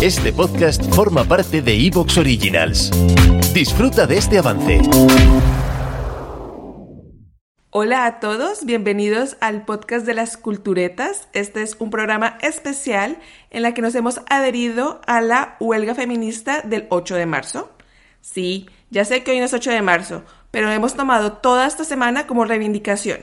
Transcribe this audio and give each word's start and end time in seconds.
Este 0.00 0.32
podcast 0.32 0.82
forma 0.94 1.24
parte 1.24 1.60
de 1.60 1.74
Evox 1.86 2.18
Originals. 2.18 2.90
Disfruta 3.52 4.06
de 4.06 4.16
este 4.18 4.38
avance. 4.38 4.80
Hola 7.70 8.06
a 8.06 8.20
todos, 8.20 8.64
bienvenidos 8.64 9.36
al 9.40 9.64
podcast 9.64 10.06
de 10.06 10.14
las 10.14 10.36
culturetas. 10.36 11.28
Este 11.32 11.62
es 11.62 11.76
un 11.78 11.90
programa 11.90 12.38
especial 12.40 13.18
en 13.50 13.62
la 13.62 13.74
que 13.74 13.82
nos 13.82 13.94
hemos 13.94 14.20
adherido 14.30 15.00
a 15.06 15.20
la 15.20 15.56
huelga 15.60 15.94
feminista 15.94 16.62
del 16.62 16.86
8 16.90 17.16
de 17.16 17.26
marzo. 17.26 17.70
Sí, 18.20 18.68
ya 18.90 19.04
sé 19.04 19.22
que 19.22 19.32
hoy 19.32 19.38
no 19.38 19.44
es 19.44 19.52
8 19.52 19.70
de 19.70 19.82
marzo, 19.82 20.24
pero 20.50 20.70
hemos 20.70 20.94
tomado 20.94 21.34
toda 21.34 21.66
esta 21.66 21.84
semana 21.84 22.26
como 22.26 22.44
reivindicación. 22.44 23.20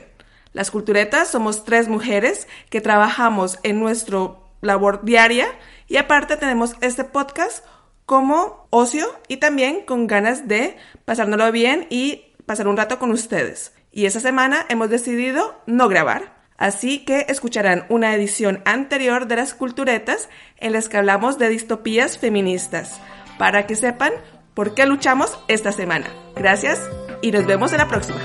Las 0.52 0.70
culturetas 0.70 1.28
somos 1.28 1.64
tres 1.64 1.88
mujeres 1.88 2.48
que 2.70 2.80
trabajamos 2.80 3.58
en 3.62 3.80
nuestro 3.80 4.45
labor 4.60 5.04
diaria 5.04 5.46
y 5.86 5.96
aparte 5.96 6.36
tenemos 6.36 6.76
este 6.80 7.04
podcast 7.04 7.64
como 8.06 8.68
ocio 8.70 9.06
y 9.28 9.38
también 9.38 9.82
con 9.84 10.06
ganas 10.06 10.48
de 10.48 10.76
pasárnoslo 11.04 11.50
bien 11.52 11.86
y 11.90 12.34
pasar 12.46 12.68
un 12.68 12.76
rato 12.76 12.98
con 12.98 13.10
ustedes. 13.10 13.72
Y 13.90 14.06
esa 14.06 14.20
semana 14.20 14.64
hemos 14.68 14.90
decidido 14.90 15.60
no 15.66 15.88
grabar. 15.88 16.36
Así 16.58 17.04
que 17.04 17.26
escucharán 17.28 17.84
una 17.90 18.14
edición 18.14 18.62
anterior 18.64 19.26
de 19.26 19.36
las 19.36 19.54
culturetas 19.54 20.28
en 20.56 20.72
las 20.72 20.88
que 20.88 20.96
hablamos 20.96 21.38
de 21.38 21.50
distopías 21.50 22.18
feministas, 22.18 22.98
para 23.38 23.66
que 23.66 23.76
sepan 23.76 24.12
por 24.54 24.74
qué 24.74 24.86
luchamos 24.86 25.38
esta 25.48 25.72
semana. 25.72 26.06
Gracias 26.34 26.80
y 27.20 27.30
nos 27.30 27.44
vemos 27.44 27.72
en 27.72 27.78
la 27.78 27.88
próxima. 27.88 28.18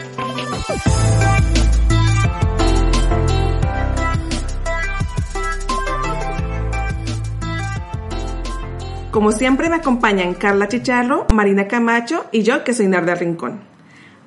Como 9.11 9.33
siempre 9.33 9.69
me 9.69 9.75
acompañan 9.75 10.33
Carla 10.33 10.69
Chicharro, 10.69 11.27
Marina 11.33 11.67
Camacho 11.67 12.27
y 12.31 12.43
yo 12.43 12.63
que 12.63 12.73
soy 12.73 12.87
Narda 12.87 13.13
Rincón. 13.13 13.59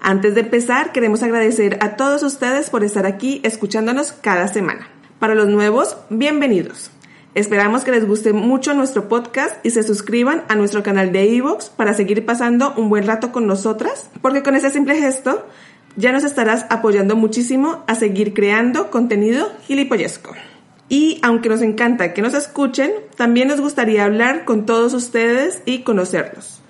Antes 0.03 0.35
de 0.35 0.43
empezar, 0.43 0.93
queremos 0.93 1.23
agradecer 1.23 1.79
a 1.81 1.97
todos 1.97 2.23
ustedes 2.23 2.69
por 2.69 2.85
estar 2.85 3.07
aquí 3.07 3.41
escuchándonos 3.45 4.13
cada 4.13 4.47
semana. 4.47 4.87
Para 5.19 5.35
los 5.35 5.49
nuevos, 5.49 5.97
bienvenidos. 6.11 6.91
Esperamos 7.35 7.83
que 7.83 7.93
les 7.93 8.07
guste 8.07 8.35
mucho 8.35 8.75
nuestro 8.75 9.09
podcast 9.09 9.57
y 9.65 9.71
se 9.71 9.83
suscriban 9.83 10.45
a 10.49 10.55
nuestro 10.55 10.83
canal 10.83 11.13
de 11.13 11.35
Evox 11.35 11.71
para 11.71 11.95
seguir 11.95 12.27
pasando 12.27 12.75
un 12.77 12.91
buen 12.91 13.07
rato 13.07 13.33
con 13.33 13.47
nosotras, 13.47 14.11
porque 14.21 14.43
con 14.43 14.55
ese 14.55 14.69
simple 14.69 14.97
gesto 14.97 15.47
ya 15.97 16.13
nos 16.13 16.25
estarás 16.25 16.67
apoyando 16.69 17.17
muchísimo 17.17 17.85
a 17.87 17.95
seguir 17.95 18.35
creando 18.35 18.91
contenido 18.91 19.51
gilipollesco. 19.63 20.35
Y 20.89 21.19
aunque 21.23 21.49
nos 21.49 21.63
encanta 21.63 22.13
que 22.13 22.23
nos 22.23 22.35
escuchen, 22.35 22.93
también 23.17 23.49
nos 23.49 23.61
gustaría 23.61 24.05
hablar 24.05 24.45
con 24.45 24.67
todos 24.67 24.93
ustedes 24.95 25.63
y 25.65 25.81
conocerlos. 25.81 26.61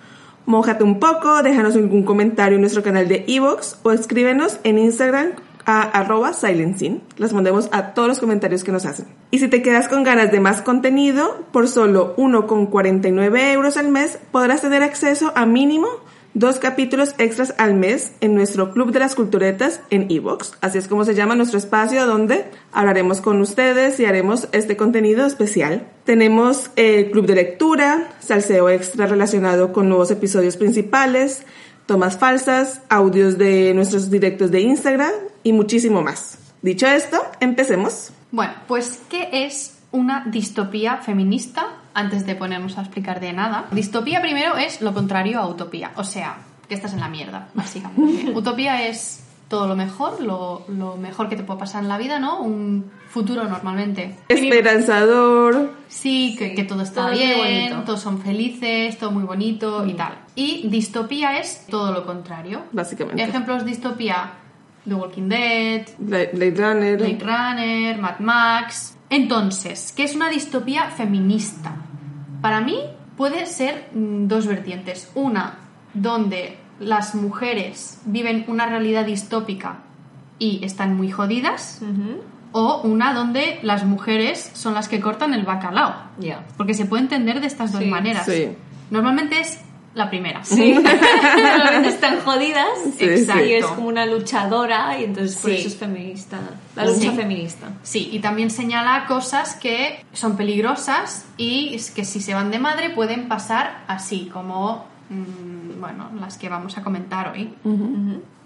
Mójate 0.47 0.85
un 0.85 1.01
poco, 1.01 1.43
déjanos 1.43 1.75
algún 1.75 2.05
comentario 2.05 2.57
en 2.57 2.61
nuestro 2.61 2.83
canal 2.83 3.09
de 3.09 3.25
Evox 3.27 3.79
o 3.83 3.93
escríbenos 3.93 4.59
en 4.63 4.79
Instagram 4.79 5.33
a 5.67 5.83
arroba 5.83 6.33
silencing. 6.33 7.03
Las 7.17 7.33
mandemos 7.33 7.69
a 7.73 7.95
todos 7.95 8.09
los 8.09 8.19
comentarios 8.21 8.63
que 8.63 8.73
nos 8.73 8.85
hacen. 8.85 9.07
Y 9.31 9.39
si 9.39 9.49
te 9.49 9.63
quedas 9.63 9.89
con 9.89 10.05
ganas 10.05 10.31
de 10.31 10.41
más 10.41 10.61
contenido, 10.63 11.47
por 11.51 11.69
solo 11.69 12.15
1,49 12.17 13.53
euros 13.53 13.77
al 13.77 13.89
mes 13.89 14.19
podrás 14.31 14.61
tener 14.61 14.83
acceso 14.83 15.33
a 15.35 15.47
mínimo 15.47 15.89
dos 16.35 16.59
capítulos 16.59 17.15
extras 17.19 17.55
al 17.59 17.75
mes 17.75 18.13
en 18.21 18.35
nuestro 18.35 18.73
Club 18.73 18.91
de 18.91 18.99
las 18.99 19.15
Culturetas 19.15 19.81
en 19.91 20.11
Evox. 20.11 20.55
Así 20.61 20.79
es 20.79 20.89
como 20.89 21.05
se 21.05 21.15
llama 21.15 21.37
nuestro 21.37 21.59
espacio 21.59 22.07
donde 22.07 22.45
hablaremos 22.73 23.21
con 23.21 23.41
ustedes 23.41 23.99
y 24.01 24.05
haremos 24.05 24.49
este 24.53 24.77
contenido 24.77 25.25
especial. 25.25 25.87
Tenemos 26.05 26.71
el 26.77 27.11
club 27.11 27.27
de 27.27 27.37
lectura, 27.37 28.11
salseo 28.19 28.69
extra 28.69 29.07
relacionado 29.07 29.73
con 29.73 29.89
nuevos 29.89 30.11
episodios 30.11 30.57
principales, 30.57 31.45
tomas 31.87 32.19
falsas, 32.19 32.83
audios 32.89 33.39
de 33.39 33.73
nuestros 33.75 34.11
directos 34.11 34.51
de 34.51 34.61
Instagram 34.61 35.13
y 35.45 35.53
muchísimo 35.53 36.03
más. 36.03 36.39
Dicho 36.63 36.87
esto, 36.87 37.23
empecemos. 37.41 38.11
Bueno, 38.33 38.55
pues 38.67 39.01
¿qué 39.09 39.29
es 39.33 39.79
una 39.93 40.25
distopía 40.27 40.97
feminista? 40.97 41.74
Antes 41.95 42.27
de 42.27 42.35
ponernos 42.35 42.77
a 42.77 42.83
explicar 42.83 43.21
de 43.21 43.33
nada. 43.33 43.67
Distopía 43.71 44.21
primero 44.21 44.57
es 44.57 44.81
lo 44.81 44.93
contrario 44.93 45.41
a 45.41 45.47
utopía, 45.47 45.93
o 45.97 46.05
sea, 46.05 46.39
que 46.69 46.75
estás 46.75 46.93
en 46.93 47.01
la 47.01 47.09
mierda, 47.09 47.49
básicamente. 47.55 48.31
utopía 48.35 48.87
es 48.87 49.25
todo 49.49 49.67
lo 49.69 49.77
mejor, 49.77 50.21
lo, 50.21 50.65
lo, 50.69 50.97
mejor 50.97 51.29
que 51.29 51.37
te 51.37 51.45
puede 51.45 51.61
pasar 51.61 51.83
en 51.83 51.89
la 51.89 51.99
vida, 51.99 52.19
¿no? 52.19 52.41
Un 52.41 52.91
futuro 53.09 53.45
normalmente. 53.45 54.17
Esperanzador. 54.29 55.75
Sí, 55.87 56.35
que, 56.37 56.55
que 56.55 56.65
todo 56.65 56.83
está 56.83 57.03
Todo 57.03 57.13
bien, 57.13 57.85
todos 57.85 58.01
son 58.01 58.21
felices, 58.21 58.99
todo 58.99 59.11
muy 59.11 59.25
bonito 59.25 59.87
y 59.87 59.95
tal. 59.95 60.15
Y 60.35 60.69
distopía 60.69 61.39
es 61.39 61.67
todo 61.67 61.93
lo 61.93 62.05
contrario. 62.05 62.63
Básicamente. 62.73 63.23
Ejemplos 63.23 63.65
de 63.65 63.71
distopía, 63.71 64.33
The 64.85 64.95
Walking 64.95 65.29
Dead, 65.29 65.87
Blade 65.99 66.31
Blade 66.33 66.57
Runner. 66.57 66.97
Blade 66.97 67.19
Runner, 67.21 67.99
Mad 67.99 68.19
Max. 68.19 68.97
Entonces, 69.11 69.93
¿qué 69.97 70.05
es 70.05 70.17
una 70.17 70.29
distopía 70.29 70.91
feminista? 70.91 71.77
Para 72.45 72.61
mí 72.61 72.77
puede 73.17 73.47
ser 73.47 73.89
mm, 73.95 74.27
dos 74.29 74.47
vertientes. 74.47 75.11
Una, 75.15 75.55
donde 75.95 76.59
las 76.79 77.15
mujeres 77.15 78.03
viven 78.05 78.45
una 78.49 78.67
realidad 78.67 79.07
distópica 79.07 79.79
y 80.39 80.63
están 80.63 80.95
muy 80.95 81.11
jodidas. 81.11 81.81
O 82.53 82.83
una 82.83 83.15
donde 83.15 83.61
las 83.63 83.85
mujeres 83.87 84.51
son 84.53 84.75
las 84.75 84.89
que 84.89 85.01
cortan 85.01 85.33
el 85.33 85.45
bacalao. 85.47 85.95
Ya. 86.19 86.45
Porque 86.59 86.75
se 86.75 86.85
puede 86.85 87.05
entender 87.05 87.41
de 87.41 87.47
estas 87.47 87.73
dos 87.73 87.81
Sí, 87.83 87.89
maneras. 87.89 88.27
sí. 88.27 88.51
Normalmente 88.91 89.41
es 89.41 89.61
la 89.95 90.11
primera. 90.11 90.43
Sí. 90.45 90.75
Normalmente 91.37 91.89
están 91.89 92.21
jodidas. 92.21 92.67
Sí, 92.99 93.05
Exacto. 93.05 93.45
Y 93.45 93.53
es 93.55 93.65
como 93.67 93.89
una 93.89 94.07
luchadora 94.07 94.99
y 94.99 95.05
entonces 95.05 95.37
por 95.37 95.51
Sí. 95.51 95.57
eso 95.59 95.69
es 95.69 95.77
feminista. 95.77 96.39
La 96.77 96.85
lucha 96.85 96.99
Sí. 97.01 97.11
feminista. 97.11 97.69
Sí, 97.83 98.09
y 98.13 98.19
también 98.19 98.51
señala 98.51 99.07
cosas 99.07 99.55
que 99.57 100.05
son 100.13 100.37
peligrosas 100.37 101.25
y 101.37 101.75
es 101.75 101.91
que 101.91 102.05
si 102.05 102.21
se 102.21 102.35
van 102.35 102.51
de 102.51 102.59
madre 102.59 102.91
pueden 102.91 103.29
pasar 103.29 103.85
así, 103.87 104.29
como, 104.33 104.85
mm, 105.11 105.81
bueno, 105.81 106.11
las 106.21 106.39
que 106.39 106.49
vamos 106.49 106.77
a 106.79 106.83
comentar 106.83 107.29
hoy. 107.29 107.55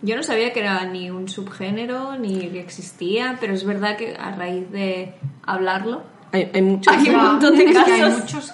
Yo 0.03 0.15
no 0.16 0.22
sabía 0.22 0.53
que 0.53 0.60
era 0.60 0.84
ni 0.84 1.10
un 1.10 1.28
subgénero 1.28 2.16
ni 2.19 2.38
que 2.50 2.60
existía, 2.60 3.36
pero 3.41 3.53
es 3.54 3.65
verdad 3.65 3.97
que 3.97 4.15
a 4.16 4.30
raíz 4.32 4.70
de 4.70 5.15
hablarlo 5.44 6.03
Hay, 6.30 6.50
hay 6.54 6.60
muchos. 6.62 6.94
Hay 6.94 7.09
un 7.09 7.16
montón 7.16 7.56
de 7.56 7.65
Es 7.65 7.70
que 7.84 7.92
hay 7.92 8.00
casos. 8.03 8.20
muchos. 8.20 8.53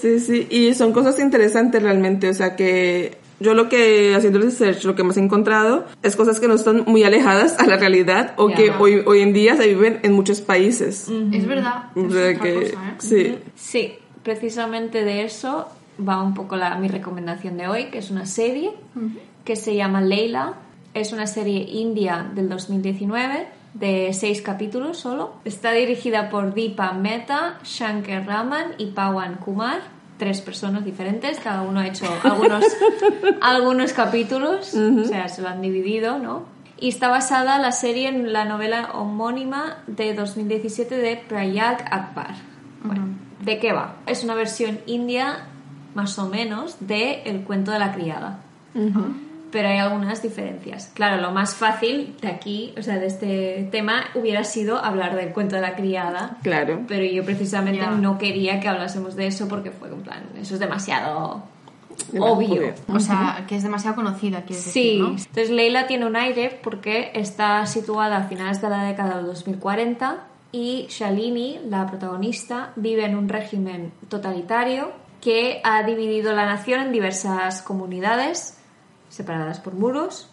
Sí, 0.00 0.18
sí, 0.20 0.46
y 0.50 0.74
son 0.74 0.92
cosas 0.92 1.18
interesantes 1.18 1.82
realmente, 1.82 2.28
o 2.28 2.34
sea 2.34 2.56
que 2.56 3.18
yo 3.40 3.52
lo 3.54 3.68
que, 3.68 4.14
haciendo 4.14 4.38
el 4.38 4.44
research, 4.46 4.84
lo 4.84 4.94
que 4.94 5.02
más 5.02 5.16
he 5.16 5.20
encontrado 5.20 5.84
es 6.02 6.16
cosas 6.16 6.40
que 6.40 6.48
no 6.48 6.54
están 6.54 6.84
muy 6.86 7.04
alejadas 7.04 7.58
a 7.58 7.66
la 7.66 7.76
realidad 7.76 8.32
o 8.38 8.48
Ya. 8.48 8.56
que 8.56 8.70
hoy, 8.70 9.02
hoy 9.06 9.20
en 9.20 9.32
día 9.34 9.56
se 9.56 9.66
viven 9.66 10.00
en 10.02 10.12
muchos 10.12 10.40
países. 10.40 11.08
Es 11.32 11.46
verdad. 11.46 11.90
O 11.94 12.06
es 12.06 12.12
sea 12.12 12.30
otra 12.30 12.40
que, 12.42 12.54
cosa, 12.54 12.66
¿eh? 12.66 12.94
sí. 12.98 13.38
Sí, 13.54 13.94
precisamente 14.22 15.04
de 15.04 15.24
eso 15.24 15.68
va 16.06 16.22
un 16.22 16.32
poco 16.34 16.56
la, 16.56 16.76
mi 16.76 16.88
recomendación 16.88 17.56
de 17.58 17.68
hoy, 17.68 17.86
que 17.86 17.98
es 17.98 18.10
una 18.10 18.24
serie 18.26 18.70
que 19.44 19.56
se 19.56 19.74
llama 19.76 20.00
Leila. 20.00 20.54
Es 20.94 21.12
una 21.12 21.26
serie 21.26 21.58
india 21.58 22.26
del 22.34 22.48
2019 22.48 23.46
de 23.78 24.12
seis 24.12 24.42
capítulos 24.42 24.98
solo. 24.98 25.34
Está 25.44 25.72
dirigida 25.72 26.30
por 26.30 26.54
Deepa 26.54 26.92
Mehta, 26.92 27.58
Shankar 27.64 28.26
Raman 28.26 28.74
y 28.78 28.86
Pawan 28.86 29.36
Kumar. 29.36 29.80
Tres 30.18 30.40
personas 30.40 30.84
diferentes, 30.84 31.38
cada 31.40 31.60
uno 31.60 31.80
ha 31.80 31.86
hecho 31.86 32.06
algunos, 32.22 32.64
algunos 33.42 33.92
capítulos, 33.92 34.72
o 34.74 35.04
sea, 35.04 35.28
se 35.28 35.42
lo 35.42 35.48
han 35.48 35.60
dividido, 35.60 36.18
¿no? 36.18 36.44
Y 36.78 36.88
está 36.88 37.08
basada 37.08 37.58
la 37.58 37.72
serie 37.72 38.08
en 38.08 38.32
la 38.32 38.46
novela 38.46 38.92
homónima 38.94 39.78
de 39.86 40.14
2017 40.14 40.96
de 40.96 41.16
Prayag 41.16 41.84
Akbar. 41.90 42.34
Bueno, 42.82 43.08
¿de 43.42 43.58
qué 43.58 43.72
va? 43.72 43.96
Es 44.06 44.24
una 44.24 44.34
versión 44.34 44.78
india, 44.86 45.48
más 45.94 46.18
o 46.18 46.28
menos, 46.28 46.76
de 46.80 47.22
El 47.24 47.42
cuento 47.42 47.72
de 47.72 47.78
la 47.78 47.92
criada. 47.92 48.40
Pero 49.56 49.70
hay 49.70 49.78
algunas 49.78 50.20
diferencias. 50.20 50.90
Claro, 50.92 51.16
lo 51.22 51.30
más 51.30 51.54
fácil 51.54 52.14
de 52.20 52.28
aquí, 52.28 52.74
o 52.76 52.82
sea, 52.82 52.98
de 52.98 53.06
este 53.06 53.66
tema, 53.72 54.04
hubiera 54.14 54.44
sido 54.44 54.76
hablar 54.84 55.16
del 55.16 55.32
cuento 55.32 55.56
de 55.56 55.62
la 55.62 55.74
criada. 55.74 56.36
Claro. 56.42 56.82
Pero 56.86 57.04
yo 57.06 57.24
precisamente 57.24 57.80
Ya. 57.80 57.90
no 57.92 58.18
quería 58.18 58.60
que 58.60 58.68
hablásemos 58.68 59.16
de 59.16 59.28
eso 59.28 59.48
porque 59.48 59.70
fue 59.70 59.88
en 59.88 60.02
plan, 60.02 60.24
eso 60.38 60.52
es 60.52 60.60
demasiado 60.60 61.42
obvio. 62.18 62.74
O 62.92 63.00
sea, 63.00 63.46
que 63.48 63.56
es 63.56 63.62
demasiado 63.62 63.96
conocida, 63.96 64.42
quieres 64.42 64.62
Sí, 64.62 64.98
decir, 64.98 65.00
¿no? 65.00 65.08
entonces 65.12 65.48
Leila 65.48 65.86
tiene 65.86 66.04
un 66.04 66.16
aire 66.16 66.60
porque 66.62 67.12
está 67.14 67.64
situada 67.64 68.18
a 68.18 68.22
finales 68.24 68.60
de 68.60 68.68
la 68.68 68.84
década 68.84 69.16
del 69.16 69.24
2040 69.24 70.18
y 70.52 70.84
Shalini, 70.90 71.60
la 71.66 71.86
protagonista, 71.86 72.72
vive 72.76 73.06
en 73.06 73.16
un 73.16 73.30
régimen 73.30 73.90
totalitario 74.10 74.92
que 75.22 75.62
ha 75.64 75.82
dividido 75.82 76.34
la 76.34 76.44
nación 76.44 76.82
en 76.82 76.92
diversas 76.92 77.62
comunidades 77.62 78.55
separadas 79.16 79.60
por 79.60 79.74
muros. 79.74 80.28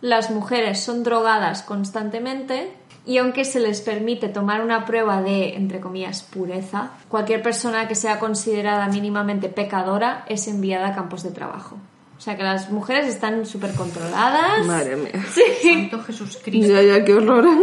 Las 0.00 0.30
mujeres 0.30 0.80
son 0.80 1.02
drogadas 1.02 1.62
constantemente 1.62 2.72
y 3.06 3.18
aunque 3.18 3.44
se 3.44 3.60
les 3.60 3.80
permite 3.80 4.28
tomar 4.28 4.62
una 4.62 4.84
prueba 4.84 5.22
de, 5.22 5.56
entre 5.56 5.80
comillas, 5.80 6.22
pureza, 6.22 6.92
cualquier 7.08 7.42
persona 7.42 7.86
que 7.86 7.94
sea 7.94 8.18
considerada 8.18 8.88
mínimamente 8.88 9.48
pecadora 9.48 10.24
es 10.28 10.48
enviada 10.48 10.88
a 10.88 10.94
campos 10.94 11.22
de 11.22 11.30
trabajo. 11.30 11.76
O 12.16 12.20
sea 12.20 12.36
que 12.36 12.42
las 12.42 12.70
mujeres 12.70 13.06
están 13.06 13.44
súper 13.44 13.74
controladas. 13.74 14.66
Madre 14.66 14.96
mía. 14.96 15.12
Santo 15.62 16.02
Jesús 16.04 16.38
Cristo. 16.42 16.72
Ya, 16.72 16.82
ya, 16.82 17.04
qué 17.04 17.14
horror. 17.14 17.46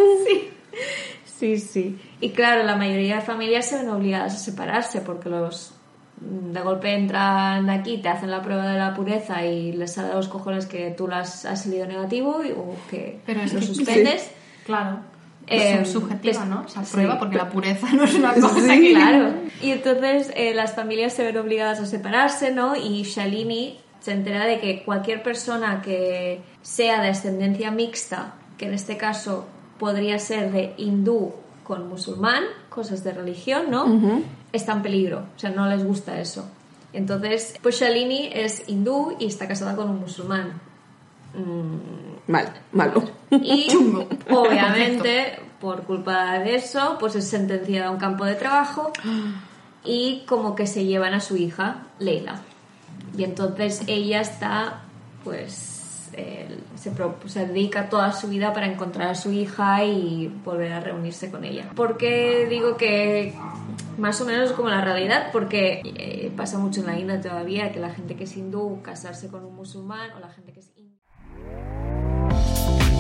Sí, 1.42 1.58
sí. 1.58 2.00
Y 2.20 2.30
claro, 2.34 2.62
la 2.62 2.76
mayoría 2.76 3.16
de 3.16 3.22
familias 3.22 3.68
se 3.68 3.78
ven 3.78 3.90
obligadas 3.90 4.36
a 4.36 4.38
separarse 4.38 5.02
porque 5.02 5.28
los 5.28 5.74
de 6.22 6.62
golpe 6.62 6.94
entran 6.94 7.70
aquí, 7.70 7.98
te 7.98 8.10
hacen 8.10 8.30
la 8.32 8.42
prueba 8.42 8.68
de 8.68 8.78
la 8.78 8.94
pureza 8.94 9.44
y 9.46 9.72
les 9.74 9.94
sale 9.94 10.12
a 10.12 10.16
los 10.16 10.28
cojones 10.28 10.68
que 10.68 10.92
tú 10.92 11.08
las 11.08 11.46
has 11.46 11.64
salido 11.64 11.86
negativo 11.88 12.44
y, 12.46 12.52
o 12.52 12.76
que 12.90 13.20
Pero 13.26 13.42
es 13.42 13.54
lo 13.54 13.60
que- 13.60 13.66
suspendes. 13.66 14.32
Claro. 14.66 15.00
Eh, 15.48 15.80
es 15.82 15.90
subjetiva, 15.92 16.46
¿no? 16.46 16.64
Esa 16.66 16.86
sí, 16.86 16.94
prueba, 16.94 17.18
porque 17.18 17.34
pero- 17.38 17.46
la 17.46 17.52
pureza 17.52 17.88
no 17.94 18.04
es 18.04 18.14
una 18.14 18.34
cosa 18.34 18.68
que... 18.80 18.92
Claro. 18.94 19.34
Y 19.62 19.72
entonces 19.72 20.32
eh, 20.36 20.54
las 20.54 20.76
familias 20.76 21.14
se 21.14 21.24
ven 21.24 21.36
obligadas 21.38 21.80
a 21.80 21.86
separarse, 21.88 22.52
¿no? 22.54 22.76
Y 22.76 23.02
Shalini 23.04 23.80
se 24.00 24.12
entera 24.12 24.46
de 24.46 24.60
que 24.60 24.84
cualquier 24.84 25.24
persona 25.24 25.82
que 25.82 26.42
sea 26.62 27.02
de 27.02 27.10
ascendencia 27.10 27.72
mixta, 27.72 28.36
que 28.58 28.66
en 28.68 28.74
este 28.76 28.98
caso 28.98 29.48
podría 29.80 30.20
ser 30.20 30.52
de 30.52 30.74
hindú 30.78 31.34
con 31.64 31.90
musulmán, 31.90 32.44
cosas 32.72 33.04
de 33.04 33.12
religión, 33.12 33.70
¿no? 33.70 34.24
Está 34.54 34.72
en 34.72 34.82
peligro, 34.82 35.26
o 35.36 35.40
sea, 35.40 35.50
no 35.50 35.68
les 35.68 35.84
gusta 35.84 36.20
eso. 36.20 36.46
Entonces, 36.94 37.56
pues 37.62 37.80
Shalini 37.80 38.30
es 38.34 38.64
hindú 38.68 39.16
y 39.20 39.26
está 39.26 39.48
casada 39.48 39.76
con 39.76 39.90
un 39.90 40.00
musulmán. 40.00 40.54
Mal, 42.28 42.54
malo. 42.72 43.04
Y 43.30 43.68
obviamente, 44.30 45.38
por 45.60 45.84
culpa 45.84 46.40
de 46.40 46.56
eso, 46.56 46.98
pues 46.98 47.16
es 47.16 47.28
sentenciada 47.28 47.88
a 47.88 47.92
un 47.92 47.98
campo 47.98 48.24
de 48.24 48.36
trabajo 48.36 48.92
y 49.84 50.24
como 50.26 50.56
que 50.56 50.66
se 50.66 50.86
llevan 50.86 51.14
a 51.14 51.20
su 51.20 51.36
hija, 51.36 51.88
Leila. 52.00 52.42
Y 53.18 53.26
entonces 53.26 53.84
ella 53.88 54.22
está, 54.22 54.84
pues, 55.26 55.81
eh, 56.14 56.60
se, 56.76 57.46
dedica 57.46 57.90
toda 57.90 58.12
su 58.12 58.28
vida 58.28 58.54
para 58.54 58.68
encontrar 58.68 59.10
a 59.10 59.16
su 59.16 59.32
hija 59.32 59.84
y 59.86 60.28
volver 60.44 60.74
a 60.74 60.80
reunirse 60.80 61.32
con 61.32 61.44
ella. 61.44 61.70
Porque 61.76 62.48
digo 62.50 62.78
que 62.78 63.34
más 63.98 64.20
o 64.22 64.26
menos 64.26 64.52
como 64.54 64.70
la 64.70 64.82
realidad, 64.82 65.30
porque 65.32 65.82
eh, 65.84 66.32
pasa 66.36 66.58
mucho 66.58 66.82
en 66.82 66.88
la 66.88 67.00
India 67.00 67.22
todavía 67.22 67.72
que 67.72 67.80
la 67.80 67.92
gente 67.92 68.16
que 68.16 68.24
es 68.24 68.36
hindú 68.36 68.82
casarse 68.82 69.30
con 69.30 69.46
un 69.46 69.56
musulmán 69.56 70.12
o 70.14 70.20
la 70.20 70.30
gente 70.30 70.54
que 70.54 70.60
es 70.60 70.72